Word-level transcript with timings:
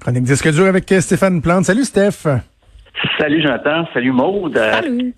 Chronique 0.00 0.22
disque 0.22 0.52
dur 0.52 0.66
avec 0.66 0.94
Stéphane 1.00 1.42
Plante. 1.42 1.64
Salut 1.64 1.82
Steph. 1.82 2.28
Salut 3.18 3.42
Jonathan, 3.42 3.86
salut 3.92 4.12
Maude. 4.12 4.56
Salut. 4.56 5.14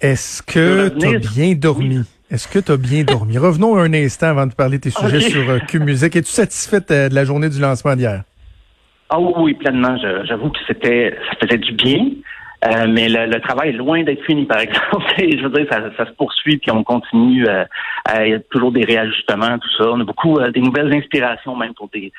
Est-ce 0.00 0.42
que 0.42 0.88
tu 0.90 1.16
as 1.16 1.18
bien 1.18 1.54
dormi? 1.54 2.04
Est-ce 2.30 2.46
que 2.46 2.60
tu 2.60 2.70
as 2.70 2.76
bien 2.76 3.02
dormi? 3.02 3.36
Revenons 3.36 3.76
un 3.76 3.92
instant 3.92 4.28
avant 4.28 4.46
de 4.46 4.54
parler 4.54 4.78
de 4.78 4.82
tes 4.82 4.90
sujets 4.90 5.20
sur 5.20 5.50
euh, 5.50 5.58
Musique. 5.80 6.14
Es-tu 6.14 6.30
satisfaite 6.30 6.90
euh, 6.90 7.08
de 7.08 7.14
la 7.14 7.24
journée 7.24 7.48
du 7.48 7.60
lancement 7.60 7.96
d'hier? 7.96 8.22
Ah 9.10 9.18
oui, 9.20 9.32
oui, 9.36 9.54
pleinement. 9.54 9.96
J'avoue 10.24 10.50
que 10.50 10.58
c'était, 10.66 11.16
ça 11.28 11.36
faisait 11.40 11.58
du 11.58 11.72
bien, 11.72 12.06
euh, 12.64 12.86
mais 12.88 13.08
le, 13.08 13.26
le 13.26 13.40
travail 13.40 13.70
est 13.70 13.72
loin 13.72 14.02
d'être 14.04 14.24
fini, 14.24 14.44
par 14.46 14.60
exemple. 14.66 15.04
Je 15.18 15.42
veux 15.42 15.50
dire, 15.50 15.66
ça, 15.70 15.82
ça 15.96 16.06
se 16.06 16.12
poursuit, 16.12 16.58
puis 16.58 16.70
on 16.70 16.84
continue. 16.84 17.46
euh, 17.48 17.64
à- 18.04 18.26
y 18.26 18.34
a 18.34 18.40
toujours 18.50 18.72
des 18.72 18.84
réajustements, 18.84 19.58
tout 19.58 19.70
ça. 19.78 19.90
On 19.90 20.00
a 20.00 20.04
beaucoup 20.04 20.38
euh, 20.38 20.50
des 20.50 20.60
nouvelles 20.60 20.92
inspirations, 20.94 21.56
même 21.56 21.74
pour 21.74 21.88
des, 21.88 22.12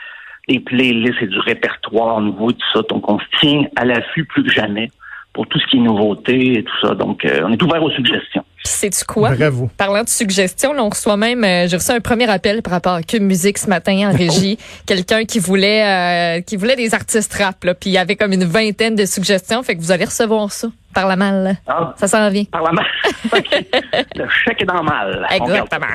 des 0.49 0.59
playlists 0.59 1.21
et 1.21 1.27
du 1.27 1.39
répertoire 1.39 2.19
nouveau, 2.21 2.51
tout 2.51 2.67
ça. 2.73 2.81
Donc, 2.89 3.09
on 3.09 3.19
se 3.19 3.25
tient 3.39 3.63
à 3.75 3.85
l'affût 3.85 4.25
plus 4.25 4.43
que 4.43 4.51
jamais 4.51 4.89
pour 5.33 5.47
tout 5.47 5.59
ce 5.59 5.65
qui 5.67 5.77
est 5.77 5.81
nouveauté 5.81 6.59
et 6.59 6.63
tout 6.63 6.79
ça. 6.87 6.93
Donc, 6.93 7.25
euh, 7.25 7.41
on 7.45 7.51
est 7.51 7.61
ouvert 7.63 7.81
aux 7.83 7.91
suggestions. 7.91 8.42
Puis 8.63 8.71
sais-tu 8.73 9.03
quoi? 9.05 9.31
Bravo. 9.31 9.69
Parlant 9.77 10.03
de 10.03 10.09
suggestions, 10.09 10.71
là, 10.71 10.83
on 10.83 10.89
reçoit 10.89 11.17
même, 11.17 11.43
euh, 11.43 11.67
j'ai 11.67 11.75
reçu 11.75 11.91
un 11.91 11.99
premier 11.99 12.29
appel 12.29 12.61
par 12.61 12.71
rapport 12.71 12.93
à 12.93 13.03
Cube 13.03 13.21
Musique 13.23 13.57
ce 13.57 13.67
matin 13.67 14.09
en 14.09 14.11
régie. 14.17 14.57
Quelqu'un 14.85 15.25
qui 15.25 15.39
voulait, 15.39 16.37
euh, 16.37 16.41
qui 16.41 16.55
voulait 16.55 16.77
des 16.77 16.93
artistes 16.93 17.33
rap, 17.33 17.61
là, 17.65 17.73
puis 17.73 17.89
il 17.89 17.93
y 17.93 17.97
avait 17.97 18.15
comme 18.15 18.31
une 18.31 18.45
vingtaine 18.45 18.95
de 18.95 19.05
suggestions, 19.05 19.63
fait 19.63 19.75
que 19.75 19.81
vous 19.81 19.91
allez 19.91 20.05
recevoir 20.05 20.51
ça 20.51 20.69
par 20.93 21.07
la 21.07 21.15
malle. 21.17 21.57
Ah, 21.67 21.93
Ça 21.97 22.07
s'en 22.07 22.29
vient. 22.29 22.45
par 22.45 22.61
la. 22.63 22.71
OK. 23.37 23.65
Le 24.15 24.25
chèque 24.29 24.61
est 24.61 24.65
dans 24.65 24.81
mal. 24.83 25.27
Exactement. 25.31 25.87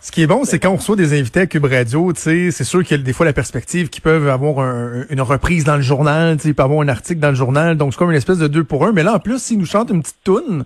Ce 0.00 0.12
qui 0.12 0.22
est 0.22 0.28
bon, 0.28 0.44
c'est 0.44 0.60
quand 0.60 0.70
on 0.70 0.76
reçoit 0.76 0.94
des 0.94 1.18
invités 1.18 1.40
à 1.40 1.46
Cube 1.46 1.64
Radio, 1.64 2.12
tu 2.12 2.20
sais, 2.20 2.50
c'est 2.52 2.62
sûr 2.62 2.84
qu'il 2.84 2.96
y 2.96 3.00
a 3.00 3.02
des 3.02 3.12
fois 3.12 3.26
la 3.26 3.32
perspective 3.32 3.88
qu'ils 3.88 4.02
peuvent 4.02 4.28
avoir 4.28 4.60
un- 4.60 5.04
une 5.10 5.20
reprise 5.20 5.64
dans 5.64 5.74
le 5.74 5.82
journal, 5.82 6.36
tu 6.36 6.44
sais, 6.44 6.48
ils 6.50 6.54
peuvent 6.54 6.66
avoir 6.66 6.82
un 6.82 6.88
article 6.88 7.18
dans 7.18 7.30
le 7.30 7.34
journal, 7.34 7.76
donc 7.76 7.92
c'est 7.92 7.98
comme 7.98 8.12
une 8.12 8.16
espèce 8.16 8.38
de 8.38 8.46
deux 8.46 8.62
pour 8.62 8.86
un. 8.86 8.92
Mais 8.92 9.02
là, 9.02 9.14
en 9.14 9.18
plus, 9.18 9.42
s'ils 9.42 9.58
nous 9.58 9.66
chantent 9.66 9.90
une 9.90 10.02
petite 10.02 10.22
toune, 10.22 10.64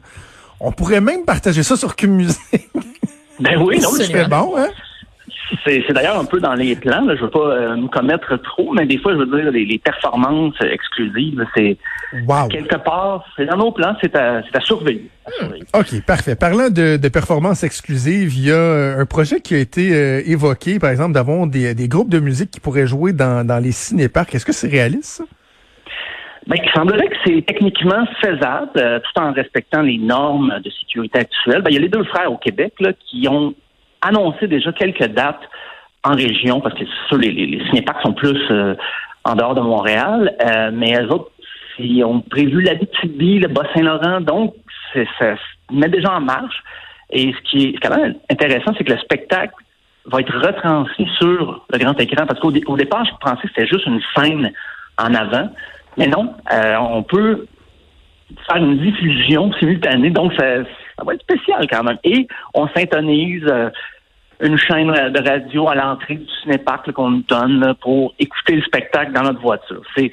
on 0.61 0.72
pourrait 0.72 1.00
même 1.00 1.25
partager 1.25 1.62
ça 1.62 1.77
sur 1.77 1.97
Cube 1.97 2.11
Musique. 2.11 2.39
Ben 3.41 3.56
oui, 3.58 3.80
non, 3.80 3.89
serait 3.92 4.28
bon, 4.28 4.55
hein? 4.58 4.69
C'est 5.64 5.83
c'est 5.86 5.94
d'ailleurs 5.94 6.19
un 6.20 6.27
peu 6.27 6.41
dans 6.41 6.53
les 6.53 6.77
plans. 6.77 7.06
Là. 7.06 7.16
Je 7.16 7.22
veux 7.22 7.30
pas 7.30 7.39
euh, 7.39 7.75
me 7.77 7.89
commettre 7.89 8.36
trop, 8.42 8.75
mais 8.75 8.84
des 8.84 8.98
fois, 8.98 9.14
je 9.14 9.19
veux 9.19 9.27
dire, 9.42 9.50
les, 9.50 9.64
les 9.64 9.78
performances 9.78 10.55
exclusives, 10.61 11.42
c'est 11.56 11.78
Wow. 12.27 12.48
quelque 12.48 12.77
part, 12.77 13.25
c'est 13.36 13.47
dans 13.47 13.56
nos 13.56 13.70
plans, 13.72 13.94
c'est 14.03 14.14
à, 14.16 14.42
c'est 14.42 14.56
à 14.56 14.61
surveiller. 14.61 15.08
À 15.27 15.31
surveiller. 15.38 15.64
OK, 15.75 16.03
parfait. 16.05 16.34
Parlant 16.34 16.69
de, 16.69 16.97
de 16.98 17.08
performances 17.08 17.62
exclusives, 17.62 18.34
il 18.36 18.47
y 18.47 18.50
a 18.50 18.55
euh, 18.56 19.00
un 19.00 19.06
projet 19.06 19.41
qui 19.41 19.55
a 19.55 19.58
été 19.58 19.94
euh, 19.94 20.20
évoqué, 20.27 20.78
par 20.78 20.91
exemple, 20.91 21.12
d'avoir 21.14 21.47
des, 21.47 21.72
des 21.75 21.88
groupes 21.88 22.11
de 22.11 22.19
musique 22.20 22.50
qui 22.50 22.61
pourraient 22.61 22.87
jouer 22.88 23.12
dans, 23.15 23.47
dans 23.47 23.59
les 23.59 23.72
cinéparcs. 23.72 24.34
Est-ce 24.34 24.44
que 24.44 24.53
c'est 24.53 24.69
réaliste, 24.69 25.04
ça? 25.04 25.25
Ben, 26.46 26.56
il 26.64 26.70
semblerait 26.72 27.08
que 27.08 27.16
c'est 27.24 27.42
techniquement 27.46 28.06
faisable, 28.22 28.70
euh, 28.78 28.98
tout 28.98 29.20
en 29.20 29.32
respectant 29.32 29.82
les 29.82 29.98
normes 29.98 30.58
de 30.64 30.70
sécurité 30.70 31.20
actuelles. 31.20 31.62
Ben, 31.62 31.70
il 31.70 31.74
y 31.74 31.78
a 31.78 31.80
les 31.80 31.88
deux 31.88 32.04
frères 32.04 32.32
au 32.32 32.38
Québec 32.38 32.72
là, 32.80 32.92
qui 32.92 33.28
ont 33.28 33.54
annoncé 34.00 34.46
déjà 34.48 34.72
quelques 34.72 35.06
dates 35.08 35.42
en 36.02 36.12
région, 36.12 36.60
parce 36.60 36.74
que 36.74 36.84
sûr, 37.08 37.18
les, 37.18 37.30
les, 37.30 37.46
les 37.46 37.84
sont 38.02 38.14
plus 38.14 38.40
euh, 38.50 38.74
en 39.24 39.34
dehors 39.34 39.54
de 39.54 39.60
Montréal, 39.60 40.34
euh, 40.42 40.70
mais 40.72 40.98
eux 40.98 41.12
autres, 41.12 41.30
ils 41.78 42.02
ont 42.04 42.20
prévu 42.20 42.62
l'Abitibi, 42.62 43.38
le 43.38 43.48
Bas-Saint-Laurent, 43.48 44.20
donc 44.22 44.54
ça 44.94 45.04
se 45.36 45.74
met 45.74 45.88
déjà 45.88 46.14
en 46.16 46.20
marche. 46.20 46.62
Et 47.10 47.32
ce 47.32 47.50
qui 47.50 47.66
est 47.66 47.78
quand 47.82 47.94
même 47.94 48.14
intéressant, 48.30 48.72
c'est 48.78 48.84
que 48.84 48.92
le 48.92 48.98
spectacle 48.98 49.52
va 50.06 50.20
être 50.20 50.34
retransmis 50.34 51.08
sur 51.18 51.66
le 51.70 51.78
grand 51.78 51.98
écran, 52.00 52.24
parce 52.26 52.40
qu'au 52.40 52.50
dé- 52.50 52.64
au 52.66 52.76
départ, 52.76 53.04
je 53.04 53.10
pensais 53.20 53.42
que 53.42 53.48
c'était 53.54 53.66
juste 53.66 53.84
une 53.86 54.00
scène 54.16 54.50
en 54.98 55.14
avant, 55.14 55.50
mais 55.96 56.06
non, 56.06 56.34
euh, 56.52 56.76
on 56.76 57.02
peut 57.02 57.46
faire 58.46 58.56
une 58.56 58.78
diffusion 58.78 59.52
simultanée, 59.54 60.10
donc 60.10 60.32
ça, 60.34 60.64
ça 60.96 61.04
va 61.04 61.14
être 61.14 61.22
spécial 61.22 61.66
quand 61.70 61.82
même. 61.82 61.98
Et 62.04 62.26
on 62.54 62.68
syntonise 62.68 63.44
euh, 63.48 63.70
une 64.40 64.56
chaîne 64.56 64.88
de 64.88 65.28
radio 65.28 65.68
à 65.68 65.74
l'entrée 65.74 66.16
du 66.16 66.26
cinéparc 66.42 66.90
qu'on 66.92 67.10
nous 67.10 67.24
donne 67.28 67.60
là, 67.60 67.74
pour 67.74 68.14
écouter 68.18 68.56
le 68.56 68.62
spectacle 68.62 69.12
dans 69.12 69.22
notre 69.22 69.40
voiture. 69.40 69.82
C'est 69.96 70.10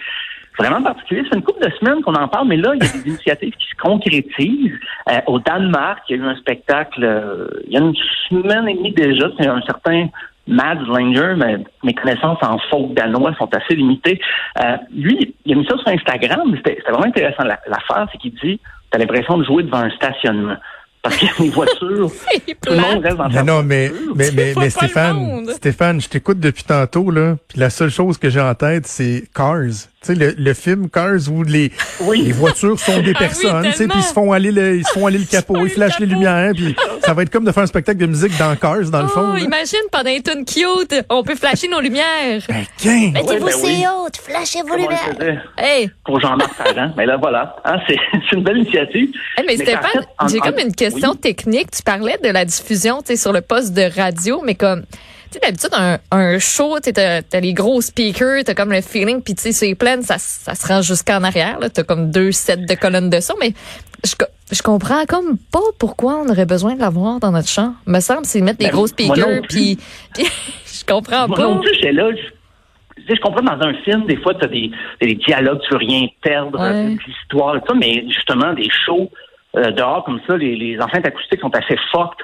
vraiment 0.58 0.82
particulier. 0.82 1.24
C'est 1.30 1.38
une 1.38 1.44
couple 1.44 1.64
de 1.66 1.72
semaines 1.76 2.02
qu'on 2.02 2.16
en 2.16 2.28
parle, 2.28 2.48
mais 2.48 2.58
là, 2.58 2.74
il 2.76 2.84
y 2.84 2.88
a 2.88 2.92
des 2.92 3.00
initiatives 3.10 3.54
qui 3.54 3.68
se 3.68 3.76
concrétisent. 3.76 4.80
Euh, 5.10 5.20
au 5.28 5.40
Danemark, 5.40 6.00
il 6.10 6.18
y 6.18 6.20
a 6.20 6.24
eu 6.24 6.28
un 6.28 6.36
spectacle 6.36 7.04
euh, 7.04 7.48
il 7.68 7.74
y 7.74 7.78
a 7.78 7.82
une 7.82 7.96
semaine 8.30 8.68
et 8.68 8.74
demie 8.74 8.94
déjà. 8.94 9.30
C'est 9.40 9.48
un 9.48 9.62
certain 9.62 10.08
Mads 10.48 10.86
Langer, 10.88 11.34
mais 11.38 11.58
mes 11.84 11.94
connaissances 11.94 12.38
en 12.42 12.58
folk 12.70 12.94
danois 12.94 13.34
sont 13.38 13.50
assez 13.54 13.76
limitées. 13.76 14.20
Euh, 14.64 14.78
lui, 14.96 15.36
il 15.46 15.54
a 15.54 15.56
mis 15.58 15.66
ça 15.66 15.78
sur 15.78 15.88
Instagram, 15.88 16.42
mais 16.52 16.58
c'était 16.58 16.82
vraiment 16.90 17.06
intéressant. 17.06 17.44
La- 17.44 17.60
L'affaire, 17.68 18.08
c'est 18.12 18.18
qu'il 18.18 18.34
dit, 18.44 18.60
t'as 18.92 18.98
l'impression 19.00 19.38
de 19.38 19.44
jouer 19.44 19.64
devant 19.64 19.80
un 19.80 19.90
stationnement. 19.92 20.56
Parce 21.04 21.16
qu'il 21.18 21.28
y 21.30 21.32
a 21.32 21.36
des 21.44 21.50
voitures, 21.50 22.10
tout 22.66 22.74
le 22.74 22.80
monde 22.80 23.04
reste 23.04 23.18
dans 23.18 23.26
Non, 23.30 23.32
sa 23.32 23.44
non, 23.44 23.64
mais, 23.64 23.92
mais, 24.16 24.30
mais, 24.36 24.54
mais 24.58 24.64
le 24.66 24.70
Stéphane. 24.70 25.46
Stéphane, 25.52 26.02
je 26.02 26.10
t'écoute 26.10 26.40
depuis 26.40 26.64
tantôt, 26.64 27.12
là, 27.12 27.36
puis 27.48 27.60
la 27.60 27.70
seule 27.70 27.92
chose 27.92 28.18
que 28.18 28.30
j'ai 28.30 28.42
en 28.42 28.54
tête, 28.56 28.88
c'est 28.88 29.24
Cars. 29.34 29.88
Tu 30.00 30.14
sais, 30.14 30.16
le, 30.16 30.36
le 30.38 30.54
film 30.54 30.90
Cars 30.92 31.28
où 31.32 31.42
les, 31.44 31.72
Oui. 32.02 32.22
les 32.22 32.32
voitures 32.32 32.80
sont 32.80 33.00
des 33.02 33.14
Ah 33.16 33.20
oui, 33.20 33.28
personnes, 33.28 33.64
tu 33.64 33.72
sais, 33.72 33.78
tellement. 33.80 33.94
puis 33.96 34.04
ils 34.04 34.08
se 34.08 34.14
font 34.14 34.32
aller 34.32 34.52
le, 34.52 34.76
ils 34.78 34.86
se 34.86 34.92
font 34.92 35.08
aller 35.08 35.18
le 35.18 35.26
capot, 35.26 35.56
ils 35.58 35.64
le 35.64 35.70
flashent 35.70 36.00
les 36.00 36.06
lumières, 36.06 36.52
puis 36.56 36.76
ça 37.04 37.16
va 37.16 37.24
être 37.24 37.32
comme 37.32 37.46
de 37.46 37.52
faire 37.52 37.64
un 37.64 37.68
spectacle 37.68 37.98
de 37.98 38.06
musique 38.06 38.38
dans 38.38 38.56
Cars, 38.56 38.82
dans 38.92 39.02
le 39.02 39.08
fond. 39.08 39.30
Oh, 39.32 39.34
là. 39.36 39.40
imagine 39.40 39.80
pendant 39.92 40.12
un 40.12 40.20
tune 40.20 40.46
cute, 40.46 41.04
on 41.10 41.24
peut 41.24 41.34
flasher 41.36 41.68
nos 41.68 41.82
lumières. 41.82 42.42
Ben! 42.48 42.64
Mettez-vous 43.12 43.46
ben 43.46 43.52
si 43.52 43.66
oui. 43.66 43.84
haute, 44.06 44.18
flashez 44.18 44.62
vos 44.62 44.76
lumières. 44.76 45.44
Hey, 45.58 45.90
pour 46.06 46.20
Jean-Marc 46.20 46.54
Parent. 46.56 46.94
Mais 46.96 47.08
là, 47.08 47.18
voilà. 47.18 47.56
Hein, 47.66 47.80
c'est 47.88 47.98
c'est 48.30 48.36
une 48.36 48.44
belle 48.44 48.58
initiative. 48.58 49.10
Hey, 49.36 49.46
mais, 49.48 49.56
Mais 49.58 49.64
Stéphane, 49.66 50.06
j'ai 50.30 50.40
en- 50.40 50.44
comme 50.44 50.60
une 50.60 50.76
question 50.76 51.12
oui. 51.14 51.18
technique. 51.18 51.72
Tu 51.72 51.82
parlais 51.82 52.20
de 52.24 52.30
la 52.30 52.46
diffusion 52.46 53.00
tu 53.02 53.08
sais, 53.08 53.16
sur 53.18 53.34
le 53.34 53.42
poste 53.42 53.74
de 53.74 53.90
radio, 54.00 54.44
mais 54.46 54.54
comme, 54.54 54.84
sais, 55.34 55.40
d'habitude, 55.40 55.70
un, 55.74 55.98
un 56.12 56.40
show, 56.40 56.78
tu 56.80 56.92
as, 57.00 57.40
les 57.40 57.54
gros 57.54 57.82
speakers, 57.82 58.44
tu 58.46 58.52
as 58.52 58.56
comme 58.56 58.72
le 58.72 58.82
feeling, 58.82 59.22
puis 59.22 59.36
tu 59.36 59.52
sais, 59.52 59.66
les 59.66 59.76
plaines, 59.76 60.02
ça, 60.04 60.18
ça 60.18 60.56
se 60.56 60.68
rend 60.68 60.82
jusqu'en 60.82 61.24
arrière. 61.24 61.58
Tu 61.74 61.82
as 61.82 61.84
comme 61.84 62.12
deux 62.12 62.32
sets 62.32 62.58
de 62.58 62.74
colonnes 62.76 63.10
de 63.10 63.20
son, 63.20 63.34
mais 63.40 63.54
je, 64.06 64.14
je 64.52 64.62
comprends 64.62 65.06
comme 65.06 65.38
pas 65.52 65.60
pourquoi 65.80 66.18
on 66.24 66.30
aurait 66.30 66.46
besoin 66.46 66.76
de 66.76 66.80
l'avoir 66.82 67.20
dans 67.20 67.32
notre 67.32 67.50
champ. 67.50 67.74
Me 67.86 68.00
semble, 68.00 68.26
c'est 68.26 68.42
mettre 68.42 68.60
des 68.60 68.66
Ben, 68.66 68.72
gros 68.72 68.88
speakers, 68.88 69.42
puis 69.50 69.78
je 70.18 70.86
comprends 70.86 71.28
Moi 71.28 71.38
pas. 71.38 71.44
non 71.44 71.60
plus, 71.62 71.92
là. 71.92 72.10
Je, 72.12 72.22
tu 73.02 73.08
sais, 73.08 73.16
je 73.16 73.22
comprends 73.22 73.44
dans 73.44 73.62
un 73.66 73.74
film, 73.84 74.06
des 74.06 74.18
fois, 74.18 74.34
tu 74.36 74.44
as 74.46 74.48
des, 74.48 74.72
des 75.02 75.16
dialogues, 75.16 75.60
tu 75.68 75.72
veux 75.74 75.78
rien 75.80 76.08
perdre, 76.22 76.60
Ouais. 76.60 76.66
euh, 76.68 76.90
de 76.96 77.00
l'histoire 77.08 77.56
et 77.56 77.62
tout, 77.62 77.76
mais 77.76 78.04
justement, 78.10 78.54
des 78.54 78.70
shows 78.86 79.10
euh, 79.56 79.72
dehors 79.72 80.04
comme 80.04 80.20
ça, 80.28 80.36
les, 80.36 80.56
les 80.56 80.80
enceintes 80.80 81.06
acoustiques 81.06 81.40
sont 81.40 81.56
assez 81.56 81.78
fortes 81.92 82.20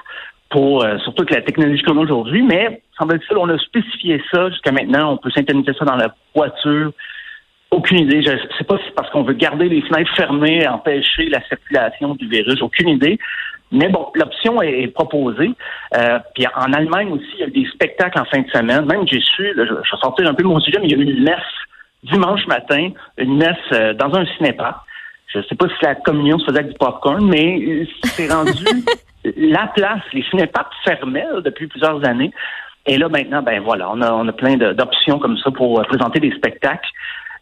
pour, 0.50 0.84
euh, 0.84 0.98
surtout 0.98 1.22
avec 1.22 1.34
la 1.34 1.42
technologie 1.42 1.82
qu'on 1.82 1.96
a 1.98 2.00
aujourd'hui, 2.00 2.42
mais 2.42 2.82
semble-t-il, 2.98 3.36
on 3.36 3.48
a 3.48 3.58
spécifié 3.58 4.22
ça 4.32 4.48
jusqu'à 4.50 4.72
maintenant, 4.72 5.12
on 5.12 5.16
peut 5.16 5.30
synthétiser 5.30 5.72
ça 5.78 5.84
dans 5.84 5.96
la 5.96 6.14
voiture. 6.34 6.92
Aucune 7.70 7.98
idée. 7.98 8.22
Je 8.22 8.30
sais 8.56 8.64
pas 8.64 8.78
si 8.78 8.84
c'est 8.86 8.94
parce 8.94 9.10
qu'on 9.10 9.24
veut 9.24 9.32
garder 9.32 9.68
les 9.68 9.82
fenêtres 9.82 10.14
fermées, 10.14 10.66
empêcher 10.68 11.26
la 11.26 11.42
circulation 11.48 12.14
du 12.14 12.28
virus. 12.28 12.62
Aucune 12.62 12.88
idée. 12.88 13.18
Mais 13.72 13.88
bon, 13.88 14.06
l'option 14.14 14.62
est, 14.62 14.86
proposée. 14.88 15.50
Euh, 15.96 16.20
puis 16.34 16.46
en 16.54 16.72
Allemagne 16.72 17.10
aussi, 17.10 17.26
il 17.34 17.40
y 17.40 17.42
a 17.42 17.46
eu 17.48 17.50
des 17.50 17.66
spectacles 17.70 18.20
en 18.20 18.24
fin 18.26 18.42
de 18.42 18.48
semaine. 18.50 18.84
Même 18.86 19.08
j'ai 19.10 19.20
su, 19.20 19.52
là, 19.54 19.64
je, 19.66 19.74
je 19.82 19.96
sortir 19.96 20.28
un 20.28 20.34
peu 20.34 20.44
de 20.44 20.48
mon 20.48 20.60
sujet, 20.60 20.78
mais 20.78 20.86
il 20.86 20.92
y 20.92 20.94
a 20.94 20.98
eu 20.98 21.10
une 21.10 21.24
messe 21.24 21.40
dimanche 22.04 22.46
matin, 22.46 22.90
une 23.18 23.36
messe 23.36 23.56
euh, 23.72 23.94
dans 23.94 24.14
un 24.14 24.24
cinéma. 24.36 24.84
Je 25.34 25.40
sais 25.48 25.56
pas 25.56 25.66
si 25.66 25.84
la 25.84 25.96
communion 25.96 26.38
se 26.38 26.46
faisait 26.46 26.60
avec 26.60 26.72
du 26.72 26.78
popcorn, 26.78 27.26
mais 27.26 27.86
c'est 28.04 28.32
rendu 28.32 28.52
la 29.36 29.66
place. 29.68 30.02
Les 30.12 30.22
cinéparks 30.24 30.72
fermaient 30.84 31.26
là, 31.32 31.40
depuis 31.40 31.66
plusieurs 31.66 32.04
années. 32.06 32.32
Et 32.86 32.98
là, 32.98 33.08
maintenant, 33.08 33.42
ben 33.42 33.62
voilà, 33.62 33.90
on 33.90 34.00
a, 34.02 34.12
on 34.12 34.28
a 34.28 34.32
plein 34.32 34.56
d'options 34.56 35.18
comme 35.18 35.38
ça 35.38 35.50
pour 35.50 35.80
euh, 35.80 35.84
présenter 35.84 36.20
des 36.20 36.32
spectacles. 36.32 36.88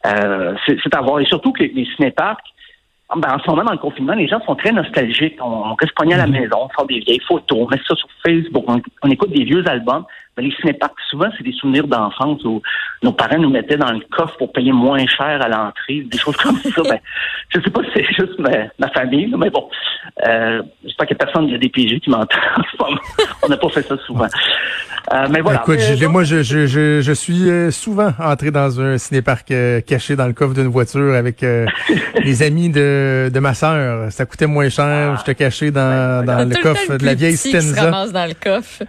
Euh, 0.07 0.55
c'est 0.67 0.95
à 0.95 1.01
voir. 1.01 1.21
Et 1.21 1.25
surtout 1.25 1.53
que 1.53 1.63
les, 1.63 1.69
les 1.69 1.87
cinéparks, 1.97 2.47
ben, 3.17 3.35
en 3.35 3.39
ce 3.39 3.51
moment, 3.51 3.65
dans 3.65 3.73
le 3.73 3.79
confinement, 3.79 4.15
les 4.15 4.29
gens 4.29 4.41
sont 4.41 4.55
très 4.55 4.73
nostalgiques. 4.73 5.37
On, 5.43 5.75
reste 5.75 5.95
pogné 5.95 6.15
à 6.15 6.19
la 6.19 6.27
maison, 6.27 6.57
on 6.63 6.69
sort 6.71 6.87
des 6.87 7.01
vieilles 7.01 7.21
photos, 7.27 7.59
on 7.61 7.69
met 7.69 7.81
ça 7.87 7.95
sur 7.95 8.09
Facebook, 8.25 8.65
on, 8.69 9.11
écoute 9.11 9.31
des 9.31 9.45
vieux 9.45 9.67
albums. 9.69 10.05
Mais 10.37 10.45
les 10.45 10.55
cinéparcs, 10.57 10.95
souvent, 11.11 11.29
c'est 11.37 11.45
des 11.45 11.53
souvenirs 11.53 11.87
d'enfance 11.87 12.43
où 12.45 12.63
nos 13.03 13.13
parents 13.13 13.39
nous 13.39 13.51
mettaient 13.51 13.77
dans 13.77 13.93
le 13.93 14.01
coffre 14.11 14.37
pour 14.39 14.51
payer 14.53 14.73
moins 14.73 15.07
cher 15.07 15.43
à 15.43 15.49
l'entrée, 15.49 16.01
des 16.11 16.19
choses 16.19 16.37
comme 16.37 16.57
ça. 16.57 16.83
Ben, 16.89 16.99
je 17.51 17.61
sais 17.61 17.71
pas 17.71 17.83
si 17.83 17.91
c'est 17.95 18.07
juste 18.15 18.39
ma, 18.39 18.89
famille, 18.89 19.33
mais 19.37 19.51
bon. 19.51 19.69
Euh, 20.27 20.63
J'espère 20.85 21.07
qu'il 21.07 21.17
n'y 21.17 21.23
a 21.23 21.27
personne 21.27 21.47
de 21.49 21.57
DPG 21.59 22.01
qui 22.01 22.09
m'entend. 22.09 22.39
on 23.43 23.49
n'a 23.49 23.57
pas 23.59 23.69
fait 23.69 23.83
ça 23.83 23.97
souvent. 24.07 24.27
Euh, 25.13 25.27
mais 25.31 25.41
voilà. 25.41 25.61
Écoute, 25.61 25.79
moi, 26.09 26.25
je, 26.25 26.43
je, 26.43 26.67
je, 26.67 27.01
je, 27.03 27.13
suis 27.13 27.51
euh, 27.51 27.71
souvent 27.71 28.13
entré 28.19 28.51
dans 28.51 28.81
un 28.81 28.97
cinéparc 28.97 29.51
euh, 29.51 29.81
caché 29.83 30.17
dans 30.17 30.27
le 30.27 30.33
coffre 30.33 30.55
d'une 30.55 30.69
voiture 30.69 31.15
avec 31.15 31.45
les 32.25 32.43
amis 32.43 32.71
de, 32.71 33.31
de 33.33 33.41
ma 33.41 33.53
sœur. 33.53 34.11
Ça 34.11 34.25
coûtait 34.25 34.47
moins 34.47 34.71
cher. 34.71 35.15
Je 35.15 35.19
J'étais 35.19 35.35
caché 35.35 35.71
dans, 35.71 36.25
dans 36.25 36.49
le 36.49 36.55
coffre 36.63 36.97
de 36.97 37.05
la 37.05 37.15
vieille 37.15 37.37
Stenza. 37.37 37.91
dans 37.91 38.27
le 38.27 38.35
coffre. 38.35 38.85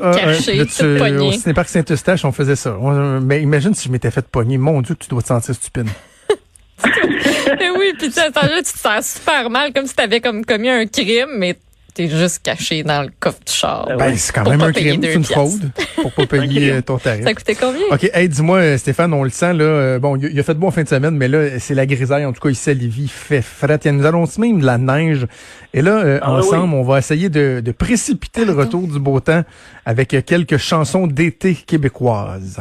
Ah, 0.00 0.12
caché, 0.14 0.64
euh, 0.82 1.20
au 1.20 1.32
cinéparc 1.32 1.68
Saint-Eustache, 1.68 2.24
on 2.24 2.32
faisait 2.32 2.56
ça. 2.56 2.76
mais 3.22 3.42
imagine 3.42 3.74
si 3.74 3.88
je 3.88 3.92
m'étais 3.92 4.10
fait 4.10 4.26
pogner. 4.26 4.58
Mon 4.58 4.80
Dieu, 4.82 4.96
tu 4.98 5.08
dois 5.08 5.22
te 5.22 5.28
sentir 5.28 5.54
stupide. 5.54 5.88
oui, 6.84 7.92
puis 7.98 8.10
tu, 8.10 8.20
tu 8.20 8.72
te 8.72 8.78
sens 8.78 9.18
super 9.18 9.50
mal, 9.50 9.72
comme 9.72 9.86
si 9.86 9.94
tu 9.94 10.02
avais 10.02 10.20
comme 10.20 10.44
commis 10.44 10.70
un 10.70 10.86
crime, 10.86 11.28
mais 11.36 11.56
T'es 11.94 12.08
juste 12.08 12.42
caché 12.42 12.82
dans 12.82 13.02
le 13.02 13.10
coffre 13.18 13.40
du 13.44 13.52
char. 13.52 13.88
Ben, 13.98 14.16
c'est 14.16 14.32
quand 14.32 14.48
même 14.48 14.60
un 14.60 14.72
crime, 14.72 15.00
c'est 15.02 15.14
une 15.14 15.24
fraude 15.24 15.70
pour 15.96 16.12
pas 16.12 16.26
payer 16.38 16.72
euh, 16.72 16.82
ton 16.82 16.98
tarif. 16.98 17.24
Ça 17.24 17.34
coûtait 17.34 17.54
combien? 17.54 17.82
OK, 17.90 18.10
hey, 18.12 18.28
dis-moi, 18.28 18.58
euh, 18.58 18.78
Stéphane, 18.78 19.12
on 19.12 19.24
le 19.24 19.30
sent, 19.30 19.54
là. 19.54 19.64
Euh, 19.64 19.98
bon, 19.98 20.16
il 20.16 20.38
a 20.38 20.42
fait 20.42 20.54
de 20.54 20.58
bon 20.58 20.70
fin 20.70 20.82
de 20.82 20.88
semaine, 20.88 21.16
mais 21.16 21.28
là, 21.28 21.58
c'est 21.58 21.74
la 21.74 21.86
grisaille. 21.86 22.24
En 22.24 22.32
tout 22.32 22.40
cas, 22.40 22.50
ici 22.50 22.70
à 22.70 22.74
Lévis, 22.74 23.02
il 23.02 23.08
fait 23.08 23.42
fret. 23.42 23.78
Il 23.84 23.92
nous 23.92 24.06
annonce 24.06 24.38
même 24.38 24.60
de 24.60 24.66
la 24.66 24.78
neige. 24.78 25.26
Et 25.74 25.82
là, 25.82 26.18
ah 26.22 26.32
ensemble, 26.32 26.74
on 26.74 26.82
va 26.82 26.98
essayer 26.98 27.28
de, 27.28 27.60
de 27.64 27.72
précipiter 27.72 28.44
le 28.44 28.52
retour 28.52 28.86
du 28.86 28.98
beau 28.98 29.20
temps 29.20 29.42
avec 29.84 30.08
quelques 30.24 30.58
chansons 30.58 31.06
d'été 31.06 31.54
québécoises. 31.54 32.60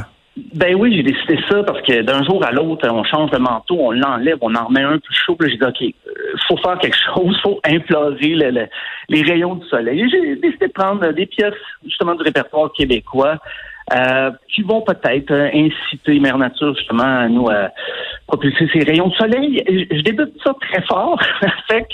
Ben 0.54 0.76
oui, 0.76 0.96
j'ai 0.96 1.04
décidé 1.04 1.40
ça 1.50 1.64
parce 1.64 1.82
que 1.82 2.02
d'un 2.02 2.24
jour 2.24 2.44
à 2.46 2.52
l'autre, 2.52 2.88
on 2.90 3.04
change 3.04 3.32
de 3.32 3.38
manteau, 3.38 3.78
on 3.80 3.92
l'enlève, 3.92 4.38
on 4.42 4.54
en 4.56 4.66
remet 4.66 4.82
un 4.82 4.98
plus 5.00 5.16
chaud. 5.16 5.38
J'ai 5.40 5.58
dit, 5.58 5.64
OK, 5.64 5.82
euh, 5.82 6.12
faut 6.48 6.58
faire 6.58 6.78
quelque 6.80 6.98
chose, 6.98 7.40
faut 7.44 7.60
imploser 7.66 8.36
les 8.36 9.22
rayons 9.22 9.56
du 9.56 9.68
soleil. 9.68 10.08
J'ai 10.10 10.36
décidé 10.36 10.68
de 10.68 10.72
prendre 10.72 11.12
des 11.12 11.26
pièces 11.26 11.54
justement 11.84 12.16
du 12.16 12.24
répertoire 12.24 12.72
québécois 12.74 13.38
euh, 13.94 14.32
qui 14.54 14.62
vont 14.62 14.82
peut-être 14.82 15.32
euh, 15.32 15.50
inciter 15.54 16.20
Mère 16.20 16.38
Nature 16.38 16.76
justement 16.76 17.04
à 17.04 17.28
nous 17.28 17.48
propulser 18.28 18.70
ces 18.72 18.84
rayons 18.84 19.08
de 19.08 19.16
soleil. 19.16 19.64
Je 19.68 20.02
débute 20.02 20.34
ça 20.44 20.54
très 20.62 20.84
fort 20.84 21.20
avec 21.70 21.88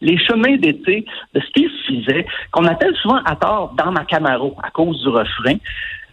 les 0.00 0.18
chemins 0.18 0.56
d'été 0.56 1.06
de 1.34 1.40
Steve 1.48 1.70
Fizet, 1.86 2.26
qu'on 2.50 2.64
appelle 2.64 2.94
souvent 2.96 3.20
à 3.24 3.36
tort 3.36 3.74
dans 3.78 3.92
ma 3.92 4.04
Camaro 4.04 4.56
à 4.62 4.70
cause 4.70 5.00
du 5.00 5.08
refrain. 5.08 5.56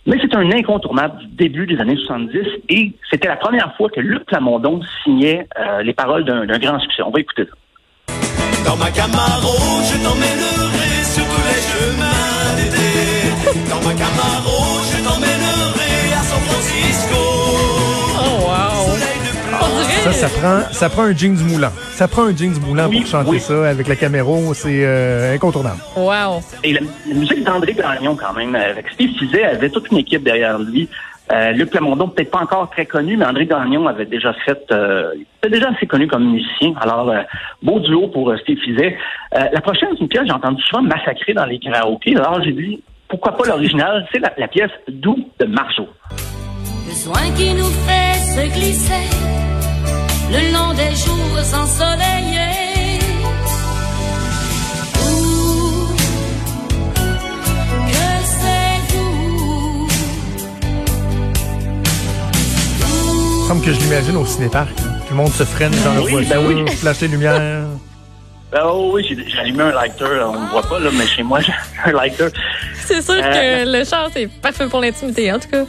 Mais 0.05 0.17
c'est 0.21 0.33
un 0.35 0.51
incontournable 0.51 1.19
du 1.19 1.27
début 1.27 1.67
des 1.67 1.79
années 1.79 1.97
70 1.97 2.39
et 2.69 2.93
c'était 3.09 3.27
la 3.27 3.35
première 3.35 3.75
fois 3.75 3.89
que 3.89 3.99
Luc 3.99 4.25
Plamondon 4.25 4.79
signait 5.03 5.47
euh, 5.59 5.83
les 5.83 5.93
paroles 5.93 6.25
d'un 6.25 6.45
grand 6.45 6.79
succès. 6.79 7.03
On 7.03 7.11
va 7.11 7.19
écouter 7.19 7.45
ça. 7.45 8.15
Dans 8.65 8.77
ma 8.77 8.91
Camaro, 8.91 9.55
je 9.83 10.03
t'emmènerai 10.03 11.03
sur 11.03 11.23
tous 11.23 11.43
les 11.47 11.61
chemins 11.61 12.38
Ça, 20.19 20.27
prend, 20.27 20.73
ça 20.73 20.89
prend 20.89 21.03
un 21.03 21.15
jeans 21.15 21.39
moulant. 21.43 21.71
Ça 21.91 22.09
prend 22.09 22.23
un 22.23 22.35
jeans 22.35 22.59
moulant 22.59 22.89
pour 22.89 23.05
chanter 23.05 23.39
ça 23.39 23.69
avec 23.69 23.87
la 23.87 23.95
caméra. 23.95 24.31
C'est 24.53 24.83
euh, 24.83 25.33
incontournable. 25.33 25.79
Wow. 25.95 26.41
Et 26.61 26.73
la, 26.73 26.81
musique 27.13 27.41
d'André 27.45 27.73
Gagnon, 27.73 28.17
quand 28.17 28.33
même, 28.33 28.53
avec 28.53 28.89
Steve 28.89 29.11
Fizet, 29.17 29.45
avait 29.45 29.69
toute 29.69 29.89
une 29.91 29.99
équipe 29.99 30.23
derrière 30.23 30.59
lui. 30.59 30.89
Euh, 31.31 31.51
Luc 31.51 31.69
Plamondon, 31.69 32.09
peut-être 32.09 32.31
pas 32.31 32.41
encore 32.41 32.69
très 32.69 32.85
connu, 32.85 33.15
mais 33.15 33.25
André 33.25 33.45
Gagnon 33.45 33.87
avait 33.87 34.07
déjà 34.07 34.33
fait, 34.33 34.61
euh, 34.71 35.13
était 35.41 35.53
déjà 35.53 35.69
assez 35.69 35.87
connu 35.87 36.05
comme 36.07 36.29
musicien. 36.29 36.73
Alors, 36.81 37.09
euh, 37.09 37.21
beau 37.63 37.79
duo 37.79 38.09
pour 38.09 38.33
Steve 38.41 38.57
Fizet. 38.57 38.97
la 39.31 39.61
prochaine, 39.61 39.89
c'est 39.93 40.01
une 40.01 40.09
pièce 40.09 40.23
j'ai 40.25 40.33
entendu 40.33 40.61
souvent 40.63 40.81
massacrer 40.81 41.33
dans 41.33 41.45
les 41.45 41.59
karaokés. 41.59 42.17
Alors, 42.17 42.43
j'ai 42.43 42.51
dit, 42.51 42.83
pourquoi 43.07 43.37
pas 43.37 43.47
l'original? 43.47 44.05
C'est 44.11 44.19
la, 44.19 44.47
pièce 44.49 44.71
Doux 44.89 45.29
de 45.39 45.45
Marceau. 45.45 45.87
Le 46.11 47.37
qui 47.37 47.53
nous 47.53 47.71
fait 47.87 48.19
se 48.19 48.53
glisser 48.53 49.38
le 50.31 50.53
long 50.53 50.73
des 50.73 50.95
jours 50.95 51.39
ensoleillés. 51.61 52.99
que 57.87 58.07
c'est 58.25 58.95
vous. 58.95 59.87
Comme 63.47 63.61
que 63.61 63.73
je 63.73 63.79
l'imagine 63.79 64.17
au 64.17 64.25
cinéparc. 64.25 64.75
Tout 64.75 65.15
le 65.15 65.15
monde 65.15 65.31
se 65.31 65.43
freine 65.43 65.71
dans 65.83 65.93
la 65.95 66.01
voiture, 66.01 66.29
ben 66.29 66.45
oui. 66.45 66.71
flash 66.75 67.01
les 67.01 67.07
lumières. 67.07 67.65
Ben 68.51 68.61
oh 68.65 68.89
oui, 68.95 69.05
j'ai 69.07 69.37
allumé 69.37 69.61
un 69.61 69.71
lighter. 69.71 70.05
On 70.25 70.39
ne 70.41 70.49
voit 70.49 70.63
pas, 70.63 70.79
là, 70.79 70.89
mais 70.91 71.05
chez 71.05 71.21
moi, 71.21 71.39
j'ai 71.45 71.53
un 71.85 71.91
lighter. 71.91 72.29
C'est 72.83 72.99
sûr 72.99 73.13
que 73.17 73.21
euh, 73.21 73.63
le 73.65 73.85
char, 73.85 74.09
c'est 74.11 74.25
parfait 74.25 74.65
pour 74.67 74.81
l'intimité, 74.81 75.31
en 75.31 75.37
tout 75.37 75.49
cas. 75.49 75.65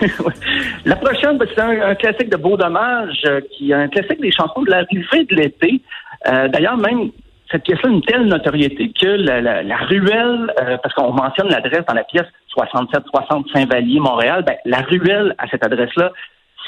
la 0.84 0.96
prochaine, 0.96 1.38
ben, 1.38 1.46
c'est 1.54 1.60
un, 1.60 1.94
classique 1.94 2.30
de 2.30 2.36
Beau 2.36 2.56
Dommage, 2.56 3.22
euh, 3.26 3.40
qui 3.52 3.70
est 3.70 3.74
un 3.74 3.88
classique 3.88 4.20
des 4.20 4.32
chansons 4.32 4.62
de 4.62 4.70
la 4.70 4.82
rivière 4.82 5.24
de 5.28 5.34
l'été. 5.34 5.82
Euh, 6.26 6.48
d'ailleurs, 6.48 6.76
même 6.76 7.10
cette 7.50 7.64
pièce-là 7.64 7.90
a 7.90 7.92
une 7.92 8.02
telle 8.02 8.24
notoriété 8.26 8.92
que 8.98 9.06
la, 9.06 9.76
ruelle, 9.88 10.52
euh, 10.60 10.76
parce 10.82 10.94
qu'on 10.94 11.12
mentionne 11.12 11.48
l'adresse 11.48 11.84
dans 11.86 11.94
la 11.94 12.04
pièce 12.04 12.26
67-60 12.56 13.52
Saint-Vallier, 13.52 14.00
Montréal, 14.00 14.44
ben, 14.46 14.56
la 14.64 14.78
ruelle 14.82 15.34
à 15.38 15.48
cette 15.48 15.64
adresse-là, 15.64 16.12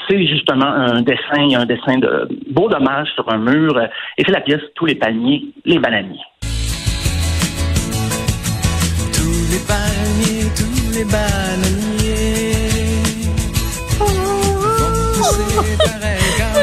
c'est 0.07 0.25
justement 0.25 0.65
un 0.65 1.01
dessin, 1.01 1.59
un 1.59 1.65
dessin 1.65 1.97
de 1.97 2.27
beau 2.51 2.67
dommage 2.67 3.07
sur 3.15 3.29
un 3.31 3.37
mur, 3.37 3.79
et 4.17 4.23
c'est 4.25 4.31
la 4.31 4.41
pièce 4.41 4.61
Tous 4.75 4.85
les 4.85 4.95
palmiers, 4.95 5.45
les 5.65 5.79
bananiers. 5.79 6.19
Tous 9.13 9.51
les 9.51 9.65
palmiers, 9.65 10.49
tous 10.55 10.97
les 10.97 11.05
bananiers 11.05 12.02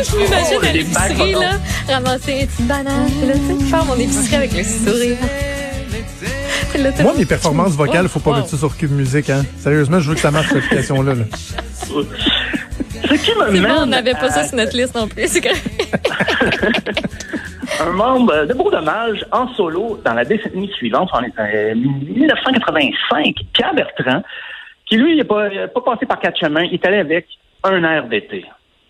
je 0.03 0.17
m'imagine 0.17 0.65
à 0.65 0.73
l'épicerie, 0.73 1.33
là, 1.33 1.59
ramasser 1.89 2.33
une 2.33 2.47
petite 2.47 2.67
banane, 2.67 3.11
là, 3.27 3.35
tu 3.35 3.59
sais, 3.59 3.65
faire 3.65 3.85
mon 3.85 3.97
épicerie 3.97 4.37
avec 4.37 4.53
le 4.53 4.65
sourire. 4.65 5.19
Moi, 7.02 7.12
mes 7.19 7.26
performances 7.26 7.73
vocales, 7.73 8.09
faut 8.09 8.21
pas 8.21 8.37
mettre 8.37 8.49
ça 8.49 8.57
sur 8.57 8.75
Cube 8.76 8.93
Musique, 8.93 9.29
hein. 9.31 9.43
Sérieusement, 9.59 9.99
je 10.00 10.09
veux 10.09 10.14
que 10.14 10.21
ça 10.21 10.31
marche, 10.31 10.47
cette 10.49 10.59
application-là. 10.59 11.14
Là. 11.14 11.25
C'est 11.83 13.35
bon, 13.35 13.45
on 13.81 13.87
n'avait 13.87 14.14
pas 14.14 14.31
ça 14.31 14.45
sur 14.45 14.57
notre 14.57 14.76
liste 14.76 14.95
non 14.95 15.09
plus, 15.09 15.26
c'est 15.26 15.43
Un 17.81 17.90
membre 17.93 18.47
de 18.47 18.55
Beau 18.55 18.71
Dommage 18.71 19.26
en 19.33 19.52
solo 19.55 20.00
dans 20.05 20.14
la 20.14 20.25
décennie 20.25 20.71
suivante, 20.76 21.11
en 21.12 21.23
1985, 21.23 23.35
Pierre 23.52 23.75
Bertrand, 23.75 24.23
qui 24.87 24.97
lui, 24.97 25.12
il 25.12 25.19
n'est 25.19 25.25
pas, 25.25 25.49
pas 25.75 25.81
passé 25.81 26.07
par 26.07 26.21
quatre 26.21 26.38
chemins, 26.38 26.62
il 26.62 26.75
est 26.75 26.87
allé 26.87 26.99
avec 26.99 27.26
un 27.64 27.83
air 27.85 28.07
d'été. 28.07 28.45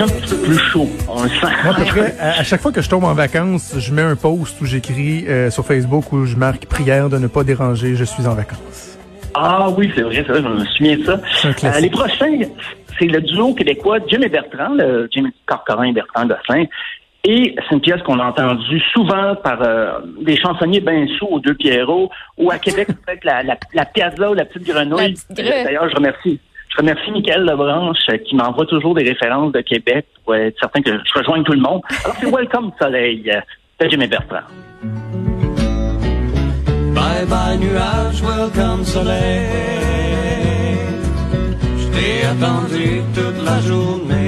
déjà 0.00 0.14
un 0.14 0.20
petit 0.20 0.34
peu 0.34 0.42
plus 0.42 0.58
chaud, 0.58 0.88
on 1.08 1.22
le 1.22 1.28
sent. 1.28 1.46
Moi, 1.64 1.74
à, 1.74 1.92
peu 1.92 2.00
à, 2.20 2.44
chaque 2.44 2.60
fois 2.60 2.72
que 2.72 2.82
je 2.82 2.88
tombe 2.88 3.04
en 3.04 3.14
vacances, 3.14 3.74
je 3.78 3.92
mets 3.92 4.02
un 4.02 4.16
post 4.16 4.60
où 4.60 4.66
j'écris 4.66 5.26
euh, 5.28 5.50
sur 5.50 5.64
Facebook 5.64 6.12
où 6.12 6.24
je 6.24 6.36
marque 6.36 6.66
prière 6.66 7.08
de 7.08 7.18
ne 7.18 7.26
pas 7.26 7.44
déranger, 7.44 7.94
je 7.94 8.04
suis 8.04 8.26
en 8.26 8.34
vacances. 8.34 8.98
Ah 9.34 9.68
oui, 9.70 9.90
c'est 9.94 10.02
vrai, 10.02 10.24
c'est 10.26 10.32
vrai, 10.32 10.42
je 10.42 10.48
me 10.48 10.64
souviens 10.64 10.96
de 10.98 11.04
ça. 11.04 11.20
Euh, 11.64 11.80
les 11.80 11.90
prochains, 11.90 12.38
c'est 12.98 13.06
le 13.06 13.20
duo 13.20 13.54
québécois 13.54 13.98
Jim 14.08 14.20
et 14.22 14.28
Bertrand, 14.28 14.74
le 14.74 15.08
Jim 15.10 15.30
Corcoran 15.46 15.84
et 15.84 15.92
Bertrand 15.92 16.26
Gosselin. 16.26 16.64
Et 17.22 17.54
c'est 17.56 17.74
une 17.74 17.82
pièce 17.82 18.00
qu'on 18.02 18.18
a 18.18 18.24
entendue 18.24 18.80
souvent 18.94 19.36
par 19.36 19.60
euh, 19.62 19.98
des 20.22 20.36
chansonniers 20.36 20.80
bien 20.80 21.06
sous 21.18 21.26
aux 21.26 21.38
deux 21.38 21.54
Pierrot, 21.54 22.10
ou 22.38 22.50
à 22.50 22.58
Québec, 22.58 22.88
peut-être 23.06 23.24
la, 23.24 23.42
la, 23.42 23.56
la 23.74 23.84
Piazza 23.84 24.30
ou 24.30 24.34
la 24.34 24.46
Petite 24.46 24.66
Grenouille. 24.66 25.14
D'ailleurs, 25.28 25.88
je 25.90 25.96
remercie. 25.96 26.40
Je 26.70 26.76
remercie 26.78 27.10
Michael 27.10 27.44
Lebranche 27.44 27.98
euh, 28.10 28.18
qui 28.18 28.36
m'envoie 28.36 28.66
toujours 28.66 28.94
des 28.94 29.02
références 29.02 29.52
de 29.52 29.60
Québec 29.60 30.06
pour 30.24 30.36
être 30.36 30.56
certain 30.60 30.80
que 30.82 30.90
je 30.92 31.18
rejoigne 31.18 31.42
tout 31.42 31.52
le 31.52 31.60
monde. 31.60 31.82
Alors, 32.04 32.16
c'est 32.20 32.30
Welcome 32.30 32.70
Soleil 32.80 33.22
de 33.80 33.88
Jim 33.88 34.00
et 34.00 34.06
Bertrand. 34.06 34.46
Bye 36.94 37.26
bye 37.26 37.58
nuage, 37.58 38.22
welcome 38.22 38.84
soleil. 38.84 39.46
Je 41.78 41.86
t'ai 41.88 42.26
attendu 42.26 43.02
toute 43.14 43.44
la 43.44 43.60
journée. 43.60 44.20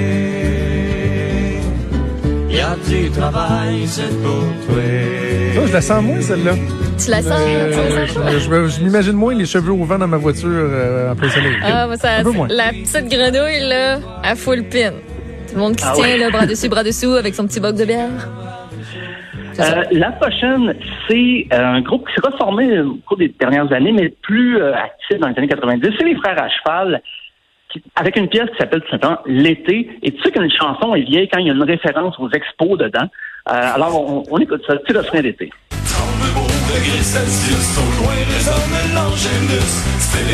Y 2.51 2.61
a 2.61 2.77
du 2.89 3.11
travail, 3.11 3.87
c'est 3.87 4.23
pour 4.23 4.45
toi? 4.67 5.32
Ça, 5.55 5.67
je 5.67 5.73
la 5.73 5.81
sens 5.81 6.03
moins, 6.03 6.21
celle-là. 6.21 6.53
Tu 7.03 7.11
la 7.11 7.21
sens? 7.23 7.33
Euh, 7.39 7.71
tu 7.73 7.79
la 7.99 8.07
sens? 8.07 8.33
je 8.33 8.39
je- 8.39 8.69
je 8.79 8.85
m'imagine 8.85 9.13
moins 9.13 9.35
les 9.35 9.45
cheveux 9.47 9.73
au 9.73 9.85
vent 9.85 9.99
dans 9.99 10.09
ma 10.09 10.17
voiture 10.17 10.49
euh, 10.51 11.13
en 11.13 11.17
plein 11.17 11.29
soleil. 11.29 11.53
Ah, 11.63 11.87
moi, 11.87 11.97
ça, 11.97 12.17
Un 12.19 12.23
peu 12.23 12.31
moins. 12.31 12.49
la 12.49 12.69
petite 12.71 13.09
grenouille, 13.09 13.69
là, 13.69 13.99
à 14.23 14.35
full 14.35 14.63
pin. 14.65 14.91
Tout 15.49 15.55
le 15.57 15.61
monde 15.61 15.77
qui 15.77 15.83
se 15.85 15.89
Ah 15.91 15.93
tient, 15.95 16.05
ouais. 16.05 16.19
là, 16.19 16.31
bras 16.31 16.47
dessus, 16.47 16.69
bras 16.69 16.83
dessous, 16.85 17.13
avec 17.15 17.35
son 17.35 17.47
petit 17.47 17.61
boc 17.61 17.77
de 17.77 17.85
bière. 17.85 18.09
Euh, 19.61 19.83
la 19.93 20.13
prochaine, 20.13 20.75
c'est 21.09 21.47
euh, 21.53 21.59
un 21.63 21.81
groupe 21.83 22.09
qui 22.09 22.15
s'est 22.15 22.27
reformé 22.27 22.81
au 22.81 22.95
cours 23.07 23.19
des 23.19 23.29
dernières 23.39 23.71
années, 23.73 23.93
mais 23.93 24.09
plus 24.23 24.57
euh, 24.59 24.75
actif 24.75 25.19
dans 25.21 25.29
les 25.29 25.35
années 25.37 25.49
90. 25.49 25.91
C'est 25.99 26.05
les 26.07 26.17
Frères 26.17 26.43
à 26.43 26.49
cheval, 26.49 27.03
qui- 27.71 27.83
avec 27.97 28.17
une 28.17 28.29
pièce 28.29 28.49
qui 28.51 28.57
s'appelle 28.59 28.81
tout 28.81 28.91
simplement 28.91 29.19
L'été. 29.27 29.91
Et 30.03 30.13
tu 30.13 30.23
sais 30.23 30.31
qu'une 30.31 30.51
chanson 30.51 30.95
est 30.95 31.03
vieille 31.03 31.29
quand 31.31 31.39
il 31.39 31.49
y 31.49 31.51
a 31.51 31.53
une 31.53 31.63
référence 31.65 32.19
aux 32.19 32.31
expos 32.31 32.79
dedans. 32.79 33.09
Euh, 33.49 33.75
alors, 33.75 34.29
on, 34.31 34.39
écoute 34.39 34.63
ça, 34.67 34.77
petit 34.77 34.97
refrain 34.97 35.21
d'été. 35.21 35.51
32 35.71 35.83
degrés 36.75 37.03
Celsius, 37.03 37.79
au 37.79 38.03
loin 38.03 38.15
résonne 38.33 38.95
l'angélus. 38.95 39.73
C'est 39.99 40.33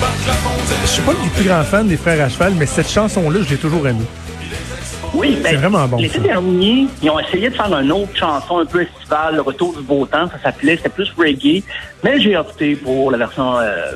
parc 0.00 0.26
La 0.26 0.32
Fontaine. 0.34 0.78
Je 0.82 0.88
suis 0.88 1.02
pas 1.02 1.12
le 1.12 1.30
plus 1.30 1.44
grand 1.44 1.64
fan 1.64 1.88
des 1.88 1.96
Frères 1.96 2.24
à 2.24 2.28
cheval, 2.28 2.54
mais 2.56 2.66
cette 2.66 2.90
chanson-là, 2.90 3.40
je 3.42 3.50
l'ai 3.50 3.56
toujours 3.56 3.86
aimée. 3.88 4.06
Oui, 5.14 5.36
ben, 5.42 5.50
C'est 5.50 5.56
vraiment 5.56 5.86
bon, 5.86 5.96
L'été 5.98 6.18
dernier, 6.18 6.86
ils 7.02 7.10
ont 7.10 7.18
essayé 7.20 7.48
de 7.48 7.54
faire 7.54 7.72
une 7.72 7.92
autre 7.92 8.14
chanson 8.16 8.58
un 8.58 8.66
peu 8.66 8.82
estivale, 8.82 9.36
le 9.36 9.40
retour 9.42 9.74
du 9.76 9.82
beau 9.82 10.04
temps, 10.06 10.28
ça 10.28 10.38
s'appelait, 10.42 10.76
c'était 10.76 10.88
plus 10.88 11.10
reggae, 11.16 11.62
mais 12.02 12.18
j'ai 12.20 12.36
opté 12.36 12.74
pour 12.76 13.10
la 13.10 13.18
version, 13.18 13.56
euh, 13.58 13.92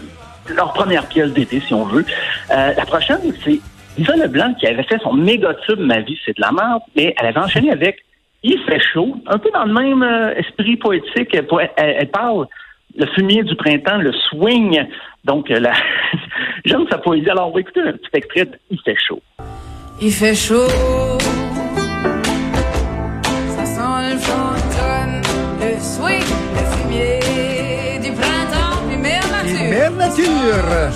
leur 0.55 0.73
première 0.73 1.07
pièce 1.07 1.31
d'été, 1.33 1.61
si 1.61 1.75
on 1.75 1.85
veut. 1.85 2.05
Euh, 2.51 2.73
la 2.77 2.87
prochaine, 2.87 3.19
c'est 3.45 3.59
Lisa 3.99 4.17
Leblanc 4.17 4.55
qui 4.55 4.67
avait 4.67 4.85
fait 4.85 4.99
son 5.03 5.13
méga 5.13 5.55
tube 5.67 5.81
Ma 5.81 6.01
vie, 6.01 6.17
c'est 6.25 6.37
de 6.37 6.41
la 6.41 6.53
merde, 6.53 6.83
mais 6.97 7.15
elle 7.19 7.27
avait 7.27 7.41
enchaîné 7.41 7.71
avec 7.73 7.99
Il 8.45 8.59
fait 8.69 8.81
chaud, 8.93 9.17
un 9.27 9.39
peu 9.39 9.51
dans 9.53 9.65
le 9.65 9.73
même 9.73 10.03
euh, 10.03 10.35
esprit 10.37 10.77
poétique. 10.77 11.35
Elle, 11.35 11.47
elle- 11.77 11.97
elle 11.99 12.09
parle 12.11 12.47
le 12.97 13.07
fumier 13.15 13.43
du 13.43 13.55
printemps, 13.57 13.99
le 13.99 14.13
swing. 14.13 14.87
Donc, 15.25 15.49
la... 15.49 15.73
j'aime 16.65 16.87
sa 16.91 16.99
poésie. 16.99 17.29
Alors, 17.29 17.49
on 17.49 17.53
va 17.55 17.61
écouter 17.61 17.81
un 17.81 17.93
petit 17.93 18.09
extrait 18.15 18.45
de 18.45 18.53
Il 18.71 18.79
fait 18.85 18.97
chaud. 18.97 19.21
Il 20.01 20.13
fait 20.13 20.35
chaud. 20.35 20.69
Ça 23.57 23.65
sent 23.65 24.15
le 24.15 24.21
chantonne, 24.21 25.23
le 25.61 25.81
swing, 25.81 26.25
le 26.55 26.77
fumier 26.77 27.99
du 28.03 28.13
printemps, 28.13 28.79
puis 28.89 28.97
mère 28.97 29.23
nature. 29.31 29.71
Mère 29.71 29.91
nature. 29.93 30.93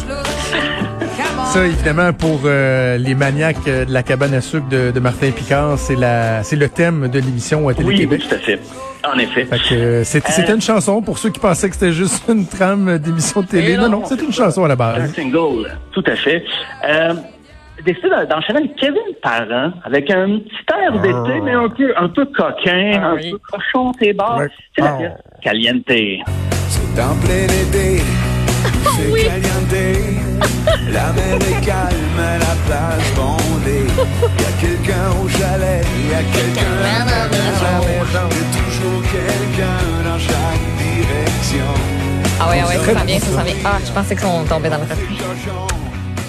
Ça, 1.53 1.67
évidemment, 1.67 2.13
pour 2.15 2.41
euh, 2.47 2.97
les 2.97 3.15
maniaques 3.15 3.57
euh, 3.69 3.85
de 3.85 3.93
la 3.93 4.03
cabane 4.03 4.33
à 4.33 4.41
sucre 4.41 4.69
de, 4.71 4.91
de 4.91 5.01
Martin 5.01 5.31
Picard, 5.33 5.79
c'est 5.79 5.97
la, 5.97 6.43
c'est 6.43 6.57
le 6.57 6.69
thème 6.69 7.09
de 7.09 7.19
l'émission 7.19 7.69
à 7.69 7.73
Oui, 7.73 7.75
Télé-Québec. 7.85 8.23
tout 8.27 8.35
à 8.35 8.39
fait. 8.39 8.59
En 9.05 9.19
effet. 9.19 9.45
Fait 9.45 9.59
que 9.59 9.75
euh, 9.75 10.05
c'était 10.05 10.31
c'était 10.33 10.55
une 10.55 10.63
chanson 10.63 11.03
pour 11.03 11.19
ceux 11.19 11.29
qui 11.31 11.41
pensaient 11.41 11.69
que 11.69 11.75
c'était 11.75 11.93
juste 11.93 12.23
une 12.29 12.47
trame 12.47 12.97
d'émission 12.99 13.43
de 13.43 13.47
télé. 13.49 13.73
Et 13.73 13.77
Non, 13.77 13.83
non, 13.89 14.01
non, 14.01 14.03
c'est 14.07 14.23
une 14.23 14.33
chanson 14.33 14.65
à 14.65 14.69
la 14.69 14.75
Un 14.75 14.77
base. 14.77 15.13
single, 15.15 15.77
tout 15.91 16.05
à 16.07 16.15
fait. 16.17 16.45
Décidé 17.85 18.09
d'en- 18.11 18.25
d'enchaîner 18.37 18.59
avec 18.61 18.77
Kevin 18.77 19.01
Parent, 19.23 19.73
avec 19.85 20.09
un 20.11 20.39
petit 20.39 20.67
air 20.81 20.93
d'été, 21.01 21.41
mais 21.43 21.51
un 21.53 21.69
peu, 21.69 21.93
un 21.97 22.09
peu 22.09 22.27
coquin, 22.27 22.93
Ah 23.03 23.07
un 23.09 23.15
oui. 23.17 23.33
peu 23.33 23.39
cochon, 23.51 23.91
tes 23.93 24.13
bars. 24.13 24.37
Ouais. 24.39 24.47
C'est 24.77 24.85
la 24.85 24.91
Ah. 24.95 24.99
pièce 24.99 25.13
Caliente. 25.43 25.83
C'est 25.89 27.03
en 27.03 27.15
plein 27.17 27.45
été, 27.45 28.03
c'est 28.95 29.25
caliente. 29.25 30.13
La 30.93 31.13
mer 31.13 31.35
est 31.37 31.67
calme, 31.67 32.19
la 32.39 32.55
plage 32.67 33.15
bondée. 33.17 33.87
Y 33.89 34.45
a 34.45 34.61
quelqu'un 34.61 35.11
au 35.21 35.29
chalet, 35.29 35.85
y 36.09 36.15
a 36.15 36.23
quelqu'un 36.23 36.77
à 36.85 37.05
la 37.05 37.29
maison. 37.29 37.83
Y 37.83 38.15
a 38.15 38.25
toujours 38.61 39.03
quelqu'un 39.03 39.81
dans 40.09 40.19
chaque 40.19 40.65
direction. 40.79 41.67
Ah 42.41 42.49
ouais, 42.51 42.61
ah 42.63 42.69
ouais, 42.69 42.75
ça 42.77 42.95
s'en 42.99 43.05
vient, 43.05 43.15
bon, 43.19 43.21
ça 43.21 43.27
ça. 43.27 43.39
s'en 43.39 43.45
vient. 43.45 43.55
Ah, 43.65 43.79
je 43.85 43.93
pensais 43.93 44.15
qu'ils 44.15 44.25
sont 44.25 44.45
tombés 44.45 44.69
dans 44.69 44.77
le 44.77 44.83
refrain. 44.83 44.97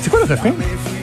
C'est 0.03 0.09
quoi 0.09 0.19
le 0.19 0.25
refrain? 0.25 0.51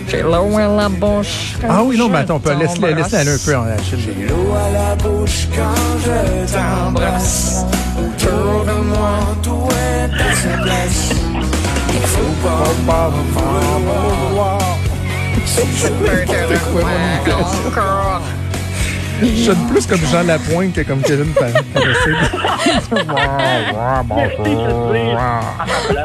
J'ai 0.09 0.21
l'eau 0.21 0.59
à 0.59 0.67
la 0.77 0.89
bouche. 0.91 1.55
Ah 1.67 1.83
oui, 1.83 1.97
non, 1.97 2.11
mais 2.11 2.19
attends, 2.19 2.39
laisse-la 2.59 2.91
laisse 2.91 3.15
aller 3.15 3.31
un 3.31 3.39
peu 3.43 3.57
en 3.57 3.65
Achille. 3.65 4.27
L'eau 4.29 4.53
à 4.53 4.71
la 4.71 4.95
bouche 4.97 5.49
quand 5.57 5.99
je 6.05 6.53
t'embrasse. 6.53 7.65
Autour 7.99 8.67
de 8.67 8.73
moi, 8.89 9.21
tout 9.43 9.69
est 9.71 10.13
à 10.21 10.35
sa 10.35 10.63
place. 10.63 11.13
Il 11.89 12.03
faut 12.03 12.35
pas 12.87 13.11
Je 15.77 15.89
sonne 19.27 19.69
plus 19.71 19.87
comme 19.87 20.01
Jean 20.11 20.27
Lapointe 20.27 20.75
que 20.75 20.83
comme 20.83 21.03
Kevin. 21.03 21.33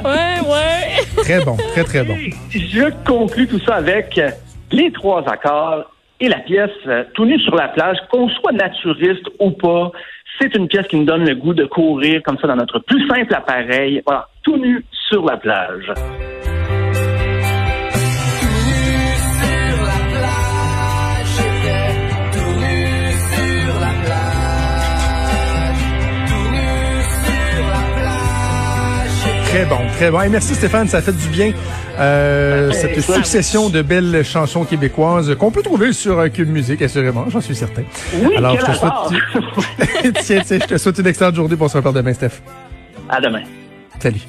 Ouais, 0.04 0.40
ouais. 0.48 1.24
très 1.24 1.44
bon, 1.44 1.58
très 1.74 1.84
très 1.84 2.04
bon. 2.04 2.16
Je 2.50 2.90
conclus 3.06 3.48
tout 3.48 3.60
ça 3.60 3.76
avec 3.76 4.20
les 4.72 4.92
trois 4.92 5.24
accords 5.28 5.92
et 6.20 6.30
la 6.30 6.40
pièce 6.40 6.70
euh, 6.88 7.04
Tout 7.14 7.26
nu 7.26 7.40
sur 7.40 7.56
la 7.56 7.68
plage, 7.70 7.98
qu'on 8.12 8.30
soit 8.30 8.52
naturiste 8.52 9.28
ou 9.40 9.52
pas. 9.52 9.92
C'est 10.40 10.56
une 10.56 10.68
pièce 10.68 10.88
qui 10.88 10.98
nous 10.98 11.06
donne 11.06 11.26
le 11.26 11.36
goût 11.36 11.54
de 11.54 11.66
courir 11.66 12.22
comme 12.24 12.38
ça 12.40 12.48
dans 12.48 12.56
notre 12.56 12.80
plus 12.80 13.08
simple 13.08 13.34
appareil. 13.34 14.02
Voilà, 14.06 14.28
tout 14.44 14.58
nu 14.58 14.84
sur 15.10 15.26
la 15.26 15.38
plage. 15.38 15.92
Très 29.56 29.66
bon, 29.66 29.80
très 29.96 30.12
bon. 30.12 30.22
Et 30.22 30.28
merci 30.28 30.54
Stéphane, 30.54 30.90
ça 30.90 31.02
fait 31.02 31.14
du 31.14 31.30
bien. 31.30 31.54
Euh, 31.98 32.74
fait 32.74 33.00
cette 33.00 33.02
succession 33.02 33.70
de 33.70 33.82
belles 33.82 34.26
chansons 34.26 34.66
québécoises 34.66 35.34
qu'on 35.36 35.50
peut 35.50 35.62
trouver 35.62 35.94
sur 35.94 36.20
euh, 36.20 36.28
Cube 36.28 36.50
Musique, 36.50 36.82
assurément, 36.82 37.24
j'en 37.30 37.40
suis 37.40 37.56
certain. 37.56 37.84
Oui, 38.16 38.36
Alors, 38.36 38.60
je 38.60 38.66
te 38.66 38.72
souhaite, 38.74 40.14
tiens, 40.26 40.42
tiens, 40.46 40.60
je 40.62 40.66
te 40.66 40.78
souhaite 40.78 40.98
une 40.98 41.08
excellente 41.08 41.36
journée 41.36 41.56
pour 41.56 41.70
se 41.70 41.78
reparler 41.78 42.00
demain, 42.00 42.14
Steph. 42.14 42.42
À 43.08 43.22
demain. 43.22 43.44
Salut. 43.98 44.26